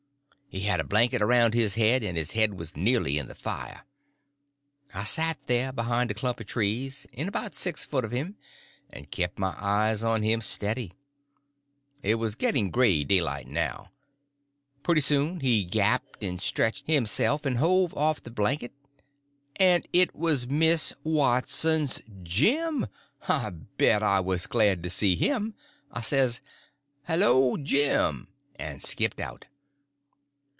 [0.53, 3.85] He had a blanket around his head, and his head was nearly in the fire.
[4.93, 8.35] I set there behind a clump of bushes, in about six foot of him,
[8.91, 10.91] and kept my eyes on him steady.
[12.03, 13.91] It was getting gray daylight now.
[14.83, 18.73] Pretty soon he gapped and stretched himself and hove off the blanket,
[19.55, 22.87] and it was Miss Watson's Jim!
[23.25, 25.53] I bet I was glad to see him.
[25.93, 26.41] I says:
[27.07, 28.27] "Hello, Jim!"
[28.59, 29.45] and skipped out.